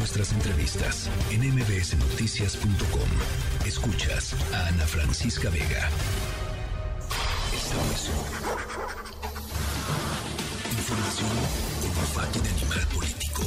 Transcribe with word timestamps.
nuestras 0.00 0.32
entrevistas 0.32 1.10
en 1.30 1.42
mbsnoticias.com. 1.54 3.66
Escuchas 3.66 4.34
a 4.54 4.68
Ana 4.68 4.86
Francisca 4.86 5.50
Vega. 5.50 5.90
Información 10.72 11.28
con 11.82 11.92
de 12.42 12.48
animal 12.48 12.86
político. 12.94 13.42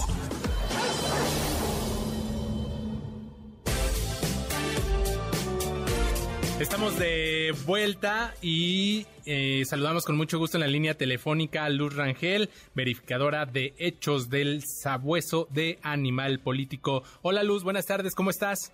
Estamos 6.59 6.97
de 6.99 7.53
vuelta 7.65 8.35
y 8.41 9.07
eh, 9.25 9.63
saludamos 9.65 10.05
con 10.05 10.15
mucho 10.15 10.37
gusto 10.37 10.57
en 10.57 10.61
la 10.61 10.67
línea 10.67 10.93
telefónica 10.93 11.65
a 11.65 11.69
Luz 11.69 11.95
Rangel, 11.95 12.49
verificadora 12.75 13.45
de 13.47 13.73
hechos 13.79 14.29
del 14.29 14.63
sabueso 14.63 15.47
de 15.49 15.79
animal 15.81 16.39
político. 16.39 17.03
Hola 17.23 17.41
Luz, 17.41 17.63
buenas 17.63 17.87
tardes, 17.87 18.13
¿cómo 18.13 18.29
estás? 18.29 18.71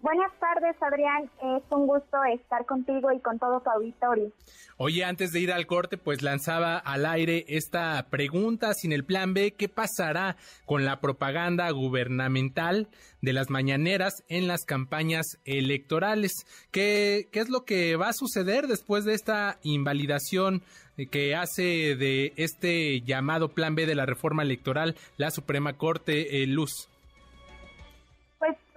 Buenas 0.00 0.30
tardes, 0.38 0.76
Adrián. 0.80 1.28
Es 1.56 1.62
un 1.70 1.88
gusto 1.88 2.18
estar 2.32 2.64
contigo 2.66 3.10
y 3.10 3.18
con 3.20 3.38
todo 3.38 3.60
tu 3.60 3.70
auditorio. 3.70 4.30
Oye, 4.76 5.04
antes 5.04 5.32
de 5.32 5.40
ir 5.40 5.50
al 5.50 5.66
corte, 5.66 5.98
pues 5.98 6.22
lanzaba 6.22 6.78
al 6.78 7.04
aire 7.04 7.44
esta 7.48 8.06
pregunta 8.08 8.74
sin 8.74 8.92
el 8.92 9.04
plan 9.04 9.34
B, 9.34 9.54
¿qué 9.54 9.68
pasará 9.68 10.36
con 10.66 10.84
la 10.84 11.00
propaganda 11.00 11.68
gubernamental 11.70 12.86
de 13.22 13.32
las 13.32 13.50
mañaneras 13.50 14.22
en 14.28 14.46
las 14.46 14.64
campañas 14.64 15.26
electorales? 15.44 16.32
¿Qué, 16.70 17.28
qué 17.32 17.40
es 17.40 17.48
lo 17.48 17.64
que 17.64 17.96
va 17.96 18.10
a 18.10 18.12
suceder 18.12 18.68
después 18.68 19.04
de 19.04 19.14
esta 19.14 19.58
invalidación 19.64 20.62
que 21.10 21.34
hace 21.34 21.96
de 21.96 22.34
este 22.36 23.00
llamado 23.00 23.48
plan 23.48 23.74
B 23.74 23.86
de 23.86 23.96
la 23.96 24.06
reforma 24.06 24.44
electoral 24.44 24.94
la 25.16 25.32
Suprema 25.32 25.72
Corte, 25.72 26.42
eh, 26.42 26.46
Luz? 26.46 26.88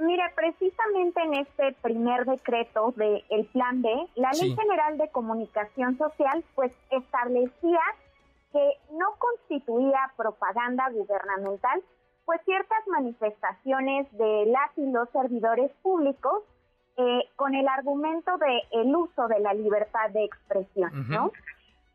Mire, 0.02 0.24
precisamente 0.36 1.22
en 1.22 1.34
este 1.36 1.74
primer 1.84 2.26
decreto 2.26 2.92
del 2.96 3.24
el 3.30 3.46
Plan 3.48 3.84
B, 3.84 4.08
la 4.16 4.32
Ley 4.32 4.56
General 4.56 4.98
de 4.98 5.10
Comunicación 5.10 5.96
Social 6.00 6.44
pues 6.56 6.72
establecía 6.90 7.80
que 8.52 8.78
no 8.94 9.06
constituía 9.20 10.12
propaganda 10.18 10.90
gubernamental 10.90 11.84
pues 12.26 12.42
ciertas 12.46 12.88
manifestaciones 12.88 14.12
de 14.18 14.46
las 14.48 14.76
y 14.76 14.90
los 14.92 15.08
servidores 15.12 15.72
públicos 15.84 16.44
eh, 16.98 17.30
con 17.36 17.54
el 17.54 17.68
argumento 17.68 18.38
de 18.40 18.64
el 18.72 18.96
uso 18.96 19.28
de 19.28 19.40
la 19.40 19.54
libertad 19.54 20.10
de 20.10 20.26
expresión, 20.26 20.92
¿no? 21.10 21.32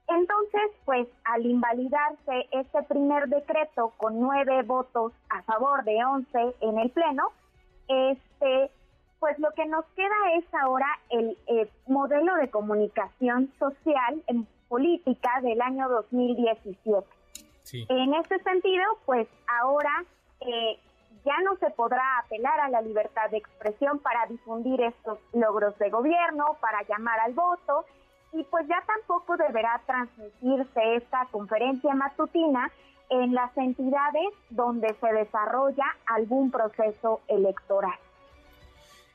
Entonces, 0.07 0.71
pues 0.85 1.09
al 1.25 1.45
invalidarse 1.45 2.49
este 2.53 2.83
primer 2.85 3.29
decreto 3.29 3.93
con 3.97 4.21
nueve 4.21 4.63
votos 4.63 5.13
a 5.29 5.43
favor 5.43 5.83
de 5.83 6.05
once 6.05 6.55
en 6.61 6.79
el 6.79 6.91
Pleno, 6.91 7.33
este, 7.89 8.71
pues 9.19 9.39
lo 9.39 9.51
que 9.53 9.67
nos 9.67 9.85
queda 9.97 10.15
es 10.39 10.45
ahora 10.55 10.87
el 11.11 11.37
eh, 11.47 11.71
modelo 11.87 12.35
de 12.37 12.51
comunicación 12.51 13.53
social 13.59 14.23
en 14.27 14.47
política 14.69 15.41
del 15.43 15.61
año 15.61 15.89
2017. 15.89 17.07
En 17.89 18.15
este 18.15 18.39
sentido, 18.45 18.85
pues 19.07 19.27
ahora 19.61 20.05
eh, 20.41 20.79
ya 21.25 21.35
no 21.45 21.57
se 21.57 21.71
podrá 21.71 22.19
apelar 22.21 22.61
a 22.61 22.69
la 22.69 22.81
libertad 22.81 23.29
de 23.31 23.39
expresión 23.39 23.99
para 23.99 24.27
difundir 24.27 24.81
estos 24.81 25.19
logros 25.33 25.77
de 25.79 25.91
gobierno, 25.91 26.57
para 26.61 26.83
llamar 26.85 27.19
al 27.21 27.35
voto, 27.35 27.85
y 28.39 28.45
pues 28.45 28.67
ya 28.69 28.83
tampoco 28.87 29.37
deberá 29.37 29.81
transmitirse 29.87 30.97
esta 30.97 31.27
conferencia 31.31 31.95
matutina 31.95 32.71
en 33.09 33.35
las 33.35 33.57
entidades 33.57 34.29
donde 34.51 34.95
se 35.01 35.13
desarrolla 35.13 35.85
algún 36.07 36.51
proceso 36.51 37.23
electoral. 37.29 37.99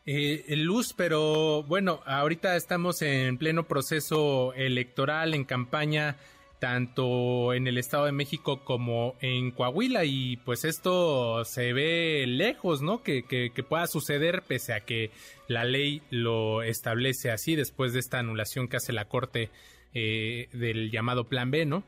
Eh, 0.06 0.44
Luz, 0.58 0.94
pero 0.94 1.64
bueno, 1.64 2.00
ahorita 2.06 2.56
estamos 2.56 3.02
en 3.04 3.38
pleno 3.38 3.64
proceso 3.64 4.54
electoral, 4.54 5.36
en 5.36 5.44
campaña, 5.44 6.16
tanto 6.62 7.56
en 7.56 7.66
el 7.66 7.80
Estado 7.80 8.06
de 8.06 8.12
México 8.12 8.64
como 8.64 9.16
en 9.20 9.50
Coahuila, 9.50 10.06
y 10.06 10.38
pues 10.38 10.64
esto 10.64 11.44
se 11.44 11.74
ve 11.74 12.26
lejos, 12.28 12.84
¿no? 12.84 13.02
Que, 13.02 13.24
que, 13.24 13.64
pueda 13.64 13.88
suceder 13.88 14.44
pese 14.44 14.76
a 14.76 14.82
que 14.82 15.10
la 15.48 15.66
ley 15.66 16.04
lo 16.12 16.62
establece 16.62 17.32
así 17.32 17.56
después 17.56 17.94
de 17.94 18.00
esta 18.00 18.20
anulación 18.20 18.68
que 18.68 18.78
hace 18.78 18.94
la 18.94 19.06
Corte 19.06 19.50
eh, 19.96 20.50
del 20.54 20.92
llamado 20.92 21.24
Plan 21.24 21.50
B, 21.50 21.66
¿no? 21.66 21.82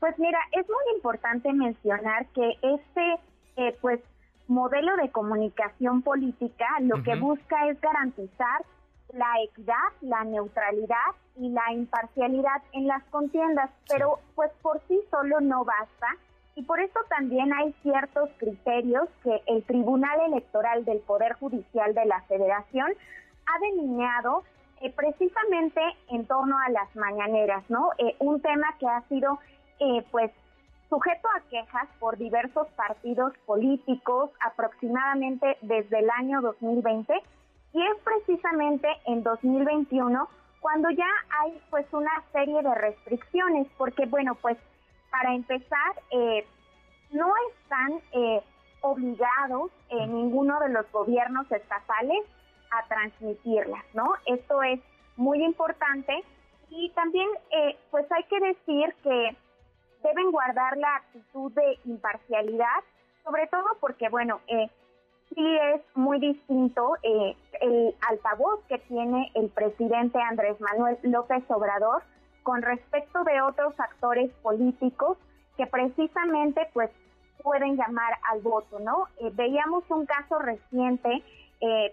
Pues 0.00 0.18
mira, 0.18 0.38
es 0.52 0.66
muy 0.66 0.94
importante 0.94 1.50
mencionar 1.54 2.26
que 2.34 2.50
este, 2.60 3.14
eh, 3.56 3.74
pues, 3.80 4.00
modelo 4.48 4.94
de 4.96 5.10
comunicación 5.10 6.02
política 6.02 6.66
lo 6.82 7.02
que 7.02 7.16
busca 7.16 7.70
es 7.70 7.80
garantizar 7.80 8.66
la 9.12 9.42
equidad, 9.42 9.74
la 10.00 10.24
neutralidad 10.24 11.14
y 11.36 11.50
la 11.50 11.72
imparcialidad 11.72 12.62
en 12.72 12.86
las 12.86 13.02
contiendas, 13.04 13.70
pero 13.88 14.18
pues 14.34 14.50
por 14.62 14.80
sí 14.88 15.00
solo 15.10 15.40
no 15.40 15.64
basta 15.64 16.08
y 16.54 16.62
por 16.62 16.80
eso 16.80 16.98
también 17.10 17.52
hay 17.52 17.74
ciertos 17.82 18.30
criterios 18.38 19.08
que 19.22 19.42
el 19.46 19.62
Tribunal 19.64 20.18
Electoral 20.28 20.84
del 20.86 21.00
Poder 21.00 21.34
Judicial 21.34 21.94
de 21.94 22.06
la 22.06 22.22
Federación 22.22 22.92
ha 23.46 23.58
delineado 23.60 24.42
eh, 24.80 24.90
precisamente 24.90 25.80
en 26.08 26.26
torno 26.26 26.58
a 26.58 26.70
las 26.70 26.94
mañaneras, 26.96 27.62
¿no? 27.68 27.90
Eh, 27.98 28.16
un 28.20 28.40
tema 28.40 28.74
que 28.78 28.86
ha 28.86 29.02
sido 29.08 29.38
eh, 29.80 30.04
pues 30.10 30.30
sujeto 30.88 31.28
a 31.36 31.40
quejas 31.50 31.88
por 31.98 32.16
diversos 32.16 32.68
partidos 32.68 33.32
políticos 33.44 34.30
aproximadamente 34.40 35.58
desde 35.60 35.98
el 35.98 36.08
año 36.10 36.40
2020 36.40 37.12
y 37.72 37.82
es 37.82 37.96
precisamente 38.02 38.88
en 39.06 39.22
2021 39.22 40.28
cuando 40.60 40.90
ya 40.90 41.08
hay 41.40 41.60
pues 41.70 41.86
una 41.92 42.22
serie 42.32 42.62
de 42.62 42.74
restricciones 42.74 43.66
porque 43.76 44.06
bueno 44.06 44.34
pues 44.36 44.56
para 45.10 45.34
empezar 45.34 46.02
eh, 46.10 46.46
no 47.10 47.32
están 47.52 48.00
eh, 48.12 48.42
obligados 48.80 49.70
en 49.88 50.14
ninguno 50.14 50.58
de 50.60 50.70
los 50.70 50.90
gobiernos 50.92 51.50
estatales 51.50 52.24
a 52.70 52.86
transmitirlas 52.88 53.84
no 53.94 54.14
esto 54.26 54.62
es 54.62 54.80
muy 55.16 55.42
importante. 55.42 56.22
Y 56.70 56.90
también 56.90 57.28
eh, 57.50 57.76
pues 57.90 58.10
hay 58.12 58.24
que 58.24 58.40
decir 58.40 58.94
que 59.02 59.36
deben 60.02 60.30
guardar 60.30 60.76
la 60.76 60.96
actitud 60.96 61.52
de 61.52 61.78
imparcialidad, 61.84 62.84
sobre 63.24 63.46
todo 63.48 63.64
porque, 63.80 64.08
bueno, 64.08 64.40
eh, 64.46 64.68
sí 65.28 65.58
es 65.74 65.80
muy 65.94 66.20
distinto 66.20 66.96
eh, 67.02 67.36
el 67.60 67.94
altavoz 68.08 68.64
que 68.68 68.78
tiene 68.78 69.30
el 69.34 69.48
presidente 69.50 70.18
Andrés 70.20 70.60
Manuel 70.60 70.98
López 71.02 71.44
Obrador 71.48 72.02
con 72.42 72.62
respecto 72.62 73.24
de 73.24 73.40
otros 73.42 73.78
actores 73.78 74.30
políticos 74.42 75.18
que 75.56 75.66
precisamente 75.66 76.68
pues 76.72 76.90
pueden 77.42 77.76
llamar 77.76 78.14
al 78.30 78.40
voto, 78.40 78.78
¿no? 78.80 79.06
Eh, 79.20 79.30
veíamos 79.34 79.84
un 79.90 80.06
caso 80.06 80.38
reciente 80.38 81.22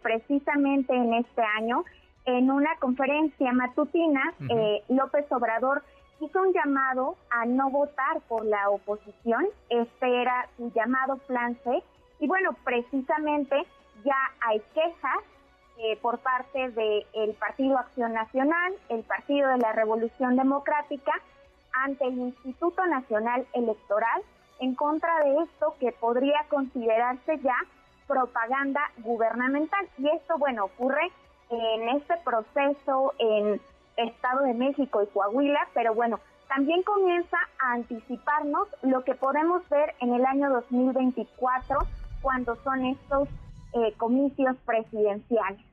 precisamente 0.01 0.93
en 0.93 1.13
este 1.13 1.41
año 1.41 1.85
en 2.25 2.51
una 2.51 2.75
conferencia 2.79 3.53
matutina, 3.53 4.33
López 4.89 5.25
Obrador 5.31 5.83
hizo 6.23 6.41
un 6.41 6.53
llamado 6.53 7.17
a 7.29 7.45
no 7.45 7.69
votar 7.69 8.21
por 8.27 8.45
la 8.45 8.69
oposición. 8.69 9.47
Este 9.69 10.21
era 10.21 10.47
su 10.57 10.71
llamado 10.73 11.17
plan 11.27 11.57
C. 11.63 11.83
Y 12.19 12.27
bueno, 12.27 12.55
precisamente 12.63 13.55
ya 14.05 14.17
hay 14.47 14.61
quejas 14.73 15.19
eh, 15.77 15.97
por 16.01 16.19
parte 16.19 16.69
del 16.69 17.33
Partido 17.39 17.77
Acción 17.77 18.13
Nacional, 18.13 18.73
el 18.89 19.03
Partido 19.03 19.49
de 19.49 19.57
la 19.57 19.73
Revolución 19.73 20.35
Democrática, 20.35 21.11
ante 21.73 22.05
el 22.05 22.17
Instituto 22.17 22.85
Nacional 22.85 23.47
Electoral 23.53 24.21
en 24.59 24.75
contra 24.75 25.23
de 25.23 25.43
esto 25.43 25.75
que 25.79 25.91
podría 25.91 26.45
considerarse 26.49 27.39
ya 27.39 27.55
propaganda 28.07 28.81
gubernamental. 28.97 29.87
Y 29.97 30.07
esto, 30.09 30.37
bueno, 30.37 30.65
ocurre 30.65 31.11
en 31.49 31.89
este 31.89 32.15
proceso 32.23 33.13
en 33.17 33.59
Estado 33.97 34.43
de 34.43 34.53
México 34.53 35.03
y 35.03 35.07
Coahuila, 35.07 35.67
pero 35.73 35.93
bueno, 35.93 36.19
también 36.47 36.83
comienza 36.83 37.37
a 37.59 37.73
anticiparnos 37.73 38.67
lo 38.81 39.03
que 39.03 39.15
podemos 39.15 39.67
ver 39.69 39.95
en 39.99 40.13
el 40.13 40.25
año 40.25 40.49
2024 40.51 41.79
cuando 42.21 42.55
son 42.57 42.85
estos 42.85 43.27
eh, 43.73 43.93
comicios 43.97 44.55
presidenciales. 44.65 45.72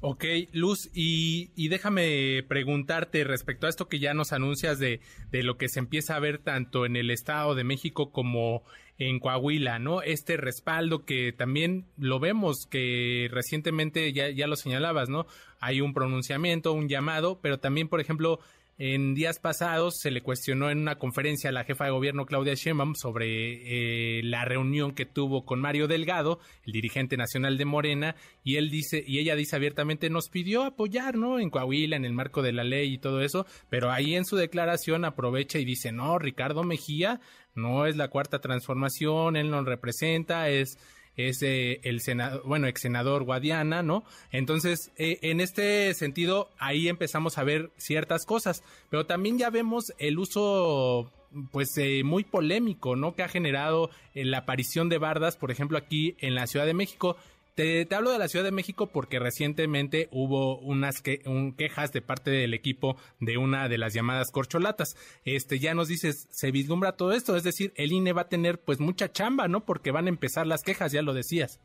Ok, 0.00 0.24
Luz, 0.52 0.90
y, 0.94 1.50
y, 1.56 1.68
déjame 1.68 2.44
preguntarte 2.46 3.24
respecto 3.24 3.66
a 3.66 3.68
esto 3.68 3.88
que 3.88 3.98
ya 3.98 4.14
nos 4.14 4.32
anuncias 4.32 4.78
de, 4.78 5.00
de, 5.32 5.42
lo 5.42 5.58
que 5.58 5.68
se 5.68 5.80
empieza 5.80 6.14
a 6.14 6.20
ver 6.20 6.38
tanto 6.38 6.86
en 6.86 6.94
el 6.94 7.10
Estado 7.10 7.56
de 7.56 7.64
México 7.64 8.12
como 8.12 8.62
en 8.98 9.18
Coahuila, 9.18 9.80
¿no? 9.80 10.02
Este 10.02 10.36
respaldo 10.36 11.04
que 11.04 11.32
también 11.32 11.86
lo 11.96 12.20
vemos 12.20 12.66
que 12.70 13.28
recientemente 13.32 14.12
ya, 14.12 14.30
ya 14.30 14.46
lo 14.46 14.54
señalabas, 14.54 15.08
¿no? 15.08 15.26
Hay 15.58 15.80
un 15.80 15.94
pronunciamiento, 15.94 16.72
un 16.72 16.88
llamado, 16.88 17.40
pero 17.40 17.58
también, 17.58 17.88
por 17.88 18.00
ejemplo, 18.00 18.38
en 18.78 19.14
días 19.14 19.40
pasados 19.40 19.98
se 19.98 20.12
le 20.12 20.22
cuestionó 20.22 20.70
en 20.70 20.78
una 20.78 20.98
conferencia 20.98 21.50
a 21.50 21.52
la 21.52 21.64
jefa 21.64 21.84
de 21.84 21.90
gobierno 21.90 22.26
Claudia 22.26 22.54
Sheinbaum 22.54 22.94
sobre 22.94 24.18
eh, 24.18 24.22
la 24.22 24.44
reunión 24.44 24.92
que 24.92 25.04
tuvo 25.04 25.44
con 25.44 25.60
Mario 25.60 25.88
Delgado, 25.88 26.38
el 26.64 26.72
dirigente 26.72 27.16
nacional 27.16 27.58
de 27.58 27.64
Morena, 27.64 28.14
y 28.44 28.56
él 28.56 28.70
dice 28.70 29.02
y 29.04 29.18
ella 29.18 29.34
dice 29.34 29.56
abiertamente 29.56 30.10
nos 30.10 30.28
pidió 30.28 30.62
apoyar, 30.62 31.16
¿no? 31.16 31.40
En 31.40 31.50
Coahuila 31.50 31.96
en 31.96 32.04
el 32.04 32.12
marco 32.12 32.40
de 32.40 32.52
la 32.52 32.62
ley 32.62 32.94
y 32.94 32.98
todo 32.98 33.20
eso, 33.20 33.46
pero 33.68 33.90
ahí 33.90 34.14
en 34.14 34.24
su 34.24 34.36
declaración 34.36 35.04
aprovecha 35.04 35.58
y 35.58 35.64
dice, 35.64 35.90
"No, 35.90 36.18
Ricardo 36.18 36.62
Mejía 36.62 37.20
no 37.56 37.86
es 37.86 37.96
la 37.96 38.08
cuarta 38.08 38.40
transformación, 38.40 39.34
él 39.36 39.50
nos 39.50 39.66
representa, 39.66 40.48
es 40.48 40.78
es 41.18 41.42
eh, 41.42 41.80
el 41.82 42.00
senador, 42.00 42.42
bueno, 42.44 42.68
ex 42.68 42.80
senador 42.80 43.24
Guadiana, 43.24 43.82
¿no? 43.82 44.04
Entonces, 44.30 44.92
eh, 44.96 45.18
en 45.22 45.40
este 45.40 45.92
sentido, 45.94 46.48
ahí 46.58 46.88
empezamos 46.88 47.36
a 47.38 47.44
ver 47.44 47.70
ciertas 47.76 48.24
cosas, 48.24 48.62
pero 48.88 49.04
también 49.04 49.36
ya 49.36 49.50
vemos 49.50 49.92
el 49.98 50.18
uso 50.18 51.10
pues 51.50 51.76
eh, 51.76 52.04
muy 52.04 52.24
polémico, 52.24 52.96
¿no? 52.96 53.14
Que 53.14 53.24
ha 53.24 53.28
generado 53.28 53.90
la 54.14 54.38
aparición 54.38 54.88
de 54.88 54.98
bardas, 54.98 55.36
por 55.36 55.50
ejemplo, 55.50 55.76
aquí 55.76 56.16
en 56.20 56.34
la 56.34 56.46
Ciudad 56.46 56.64
de 56.64 56.72
México. 56.72 57.16
Te, 57.58 57.88
hablo 57.92 58.12
de 58.12 58.20
la 58.20 58.28
Ciudad 58.28 58.44
de 58.44 58.52
México 58.52 58.86
porque 58.86 59.18
recientemente 59.18 60.06
hubo 60.12 60.58
unas 60.58 61.02
quejas 61.02 61.92
de 61.92 62.00
parte 62.00 62.30
del 62.30 62.54
equipo 62.54 62.94
de 63.18 63.36
una 63.36 63.68
de 63.68 63.78
las 63.78 63.92
llamadas 63.92 64.30
corcholatas. 64.30 64.94
Este, 65.24 65.58
ya 65.58 65.74
nos 65.74 65.88
dices, 65.88 66.28
se 66.30 66.52
vislumbra 66.52 66.92
todo 66.92 67.10
esto, 67.10 67.34
es 67.34 67.42
decir, 67.42 67.72
el 67.74 67.90
INE 67.90 68.12
va 68.12 68.22
a 68.22 68.28
tener 68.28 68.60
pues 68.60 68.78
mucha 68.78 69.10
chamba, 69.10 69.48
¿no? 69.48 69.64
Porque 69.64 69.90
van 69.90 70.06
a 70.06 70.08
empezar 70.08 70.46
las 70.46 70.62
quejas, 70.62 70.92
ya 70.92 71.02
lo 71.02 71.14
decías. 71.14 71.60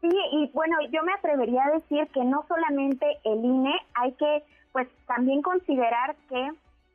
Sí, 0.00 0.08
y 0.30 0.48
bueno, 0.54 0.76
yo 0.92 1.02
me 1.02 1.12
atrevería 1.12 1.64
a 1.64 1.78
decir 1.80 2.06
que 2.14 2.22
no 2.22 2.44
solamente 2.46 3.04
el 3.24 3.44
INE, 3.44 3.74
hay 3.94 4.12
que 4.12 4.44
pues 4.70 4.86
también 5.08 5.42
considerar 5.42 6.14
que 6.28 6.50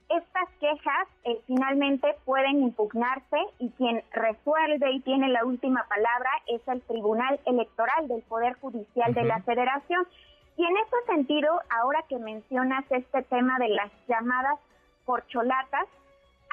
estas 0.09 0.49
quejas 0.59 1.07
eh, 1.25 1.39
finalmente 1.47 2.15
pueden 2.23 2.63
impugnarse 2.63 3.37
y 3.59 3.69
quien 3.71 4.03
resuelve 4.11 4.91
y 4.91 5.01
tiene 5.01 5.27
la 5.29 5.43
última 5.43 5.85
palabra 5.89 6.29
es 6.47 6.65
el 6.67 6.81
Tribunal 6.83 7.39
Electoral 7.45 8.07
del 8.07 8.21
Poder 8.23 8.53
Judicial 8.59 9.13
de 9.13 9.23
la 9.23 9.41
Federación. 9.41 10.07
Y 10.55 10.65
en 10.65 10.77
ese 10.77 11.13
sentido, 11.13 11.61
ahora 11.69 12.03
que 12.07 12.17
mencionas 12.17 12.85
este 12.89 13.21
tema 13.23 13.59
de 13.59 13.69
las 13.69 13.91
llamadas 14.07 14.59
corcholatas, 15.05 15.87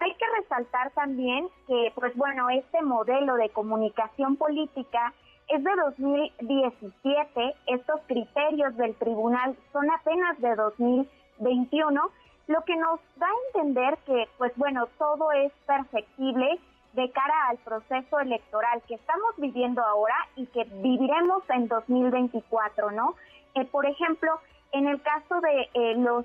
hay 0.01 0.13
que 0.15 0.27
resaltar 0.41 0.91
también 0.91 1.49
que, 1.69 1.93
pues 1.95 2.15
bueno, 2.17 2.51
este 2.51 2.83
modelo 2.83 3.37
de 3.37 3.51
comunicación 3.51 4.37
política 4.37 5.15
es 5.49 5.63
de 5.63 5.71
2017, 5.77 7.55
estos 7.69 8.01
criterios 8.09 8.77
del 8.77 8.97
tribunal 8.97 9.57
son 9.73 9.89
apenas 9.91 10.41
de 10.41 10.57
2021 10.57 12.11
lo 12.47 12.63
que 12.65 12.77
nos 12.77 13.01
da 13.17 13.27
a 13.27 13.47
entender 13.59 13.99
que, 14.07 14.29
pues 14.39 14.53
bueno, 14.57 14.87
todo 14.99 15.33
es 15.33 15.53
perfectible 15.67 16.61
de 16.93 17.11
cara 17.11 17.49
al 17.49 17.59
proceso 17.59 18.21
electoral 18.21 18.83
que 18.87 18.95
estamos 18.95 19.35
viviendo 19.37 19.83
ahora 19.83 20.15
y 20.37 20.47
que 20.47 20.65
viviremos 20.65 21.43
en 21.51 21.69
2024, 21.69 22.91
¿no? 22.93 23.15
Eh, 23.55 23.65
por 23.65 23.87
ejemplo, 23.87 24.41
en 24.73 24.87
el 24.87 25.01
caso 25.03 25.41
de 25.41 25.71
eh, 25.75 25.95
los 25.97 26.25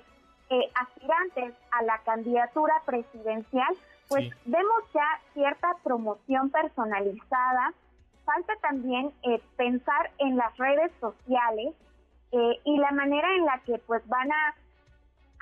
eh, 0.50 0.72
aspirantes 0.76 1.54
a 1.72 1.84
la 1.84 1.98
candidatura 2.00 2.74
presidencial, 2.86 3.76
pues 4.08 4.30
vemos 4.46 4.84
ya 4.94 5.22
cierta 5.34 5.76
promoción 5.84 6.50
personalizada. 6.50 7.74
Falta 8.26 8.54
también 8.62 9.12
pensar 9.56 10.12
en 10.18 10.36
las 10.38 10.56
redes 10.58 10.92
sociales 11.00 11.76
y 12.32 12.78
la 12.78 12.92
manera 12.92 13.28
en 13.36 13.46
la 13.46 13.60
que 13.66 13.80
pues 13.88 14.08
van 14.08 14.32
a 14.32 14.56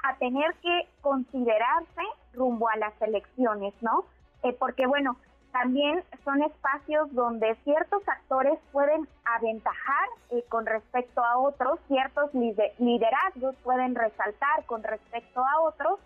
a 0.03 0.15
tener 0.17 0.53
que 0.55 0.88
considerarse 1.01 2.01
rumbo 2.33 2.69
a 2.69 2.77
las 2.77 2.99
elecciones, 3.01 3.73
¿no? 3.81 4.05
Eh, 4.44 4.53
porque 4.53 4.85
bueno, 4.85 5.17
también 5.51 6.03
son 6.23 6.44
espacios 6.44 7.11
donde 7.13 7.55
ciertos 7.63 8.07
actores 8.07 8.59
pueden 8.71 9.07
aventajar 9.25 10.07
eh, 10.29 10.44
con 10.49 10.65
respecto 10.65 11.23
a 11.23 11.39
otros, 11.39 11.79
ciertos 11.88 12.31
liderazgos 12.33 13.55
pueden 13.63 13.95
resaltar 13.95 14.65
con 14.65 14.83
respecto 14.83 15.41
a 15.41 15.61
otros 15.61 16.00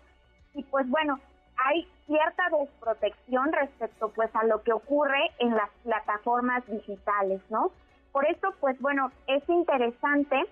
y 0.54 0.62
pues 0.64 0.88
bueno, 0.88 1.18
hay 1.56 1.86
cierta 2.06 2.44
desprotección 2.58 3.52
respecto 3.52 4.10
pues 4.14 4.34
a 4.34 4.44
lo 4.44 4.62
que 4.62 4.72
ocurre 4.72 5.30
en 5.38 5.54
las 5.54 5.68
plataformas 5.82 6.66
digitales, 6.66 7.42
¿no? 7.50 7.72
Por 8.10 8.26
eso 8.26 8.54
pues 8.60 8.80
bueno, 8.80 9.12
es 9.26 9.46
interesante 9.48 10.44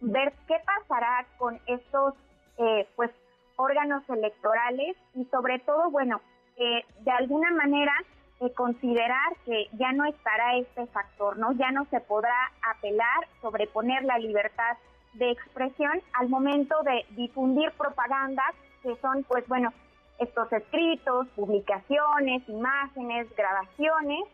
ver 0.00 0.32
qué 0.46 0.56
pasará 0.66 1.24
con 1.38 1.58
estos 1.66 2.14
eh, 2.58 2.86
pues 2.96 3.10
órganos 3.56 4.02
electorales 4.08 4.96
y 5.14 5.24
sobre 5.26 5.58
todo, 5.60 5.90
bueno, 5.90 6.20
eh, 6.56 6.84
de 7.00 7.10
alguna 7.10 7.50
manera 7.52 7.92
eh, 8.40 8.52
considerar 8.52 9.36
que 9.44 9.68
ya 9.72 9.92
no 9.92 10.04
estará 10.04 10.56
este 10.56 10.86
factor, 10.86 11.38
¿no? 11.38 11.52
Ya 11.52 11.70
no 11.72 11.86
se 11.86 12.00
podrá 12.00 12.52
apelar, 12.76 13.26
sobreponer 13.42 14.04
la 14.04 14.18
libertad 14.18 14.76
de 15.14 15.30
expresión 15.32 16.00
al 16.12 16.28
momento 16.28 16.76
de 16.84 17.04
difundir 17.16 17.72
propaganda 17.72 18.42
que 18.82 18.94
son, 18.96 19.24
pues 19.24 19.46
bueno, 19.48 19.72
estos 20.18 20.52
escritos, 20.52 21.26
publicaciones, 21.34 22.48
imágenes, 22.48 23.26
grabaciones 23.36 24.24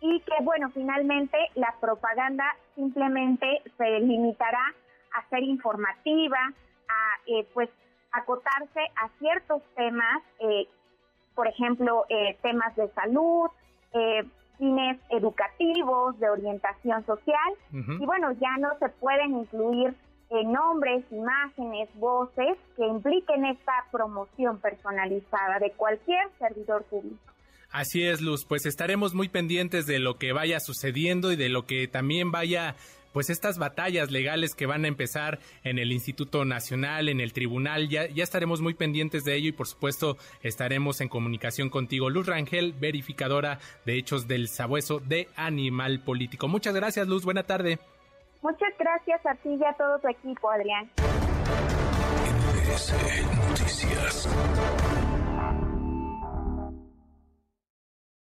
y 0.00 0.20
que, 0.20 0.42
bueno, 0.42 0.70
finalmente 0.70 1.38
la 1.54 1.74
propaganda 1.80 2.44
simplemente 2.74 3.62
se 3.76 4.00
limitará 4.00 4.74
a 5.14 5.28
ser 5.30 5.42
informativa, 5.42 6.52
eh, 7.26 7.46
pues 7.54 7.68
acotarse 8.12 8.80
a 8.96 9.08
ciertos 9.18 9.62
temas, 9.74 10.22
eh, 10.40 10.66
por 11.34 11.46
ejemplo, 11.48 12.04
eh, 12.08 12.36
temas 12.42 12.74
de 12.76 12.88
salud, 12.92 13.50
fines 14.58 14.98
educativos, 15.08 16.18
de 16.18 16.28
orientación 16.28 17.04
social, 17.06 17.54
y 17.72 18.04
bueno, 18.04 18.32
ya 18.32 18.56
no 18.58 18.78
se 18.78 18.90
pueden 18.90 19.38
incluir 19.38 19.94
nombres, 20.30 21.04
imágenes, 21.10 21.88
voces 21.94 22.58
que 22.76 22.86
impliquen 22.86 23.46
esta 23.46 23.72
promoción 23.90 24.58
personalizada 24.60 25.58
de 25.60 25.70
cualquier 25.72 26.28
servidor 26.38 26.84
público. 26.84 27.32
Así 27.70 28.06
es, 28.06 28.20
Luz, 28.20 28.44
pues 28.44 28.66
estaremos 28.66 29.14
muy 29.14 29.28
pendientes 29.28 29.86
de 29.86 29.98
lo 29.98 30.18
que 30.18 30.32
vaya 30.32 30.60
sucediendo 30.60 31.32
y 31.32 31.36
de 31.36 31.48
lo 31.48 31.66
que 31.66 31.88
también 31.88 32.30
vaya 32.30 32.74
pues 33.16 33.30
estas 33.30 33.56
batallas 33.56 34.10
legales 34.10 34.54
que 34.54 34.66
van 34.66 34.84
a 34.84 34.88
empezar 34.88 35.38
en 35.64 35.78
el 35.78 35.90
Instituto 35.90 36.44
Nacional, 36.44 37.08
en 37.08 37.22
el 37.22 37.32
Tribunal, 37.32 37.88
ya, 37.88 38.06
ya 38.08 38.22
estaremos 38.22 38.60
muy 38.60 38.74
pendientes 38.74 39.24
de 39.24 39.34
ello 39.36 39.48
y 39.48 39.52
por 39.52 39.66
supuesto 39.66 40.18
estaremos 40.42 41.00
en 41.00 41.08
comunicación 41.08 41.70
contigo. 41.70 42.10
Luz 42.10 42.26
Rangel, 42.26 42.74
verificadora 42.74 43.58
de 43.86 43.96
hechos 43.96 44.28
del 44.28 44.48
sabueso 44.48 45.00
de 45.00 45.28
Animal 45.34 46.00
Político. 46.00 46.46
Muchas 46.46 46.74
gracias, 46.74 47.08
Luz. 47.08 47.24
Buena 47.24 47.44
tarde. 47.44 47.78
Muchas 48.42 48.74
gracias 48.78 49.24
a 49.24 49.34
ti 49.36 49.48
y 49.48 49.64
a 49.64 49.72
todo 49.78 49.98
tu 49.98 50.08
equipo, 50.08 50.50
Adrián. 50.50 50.90
Noticias. 53.48 54.28